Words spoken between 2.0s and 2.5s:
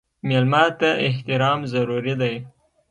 دی.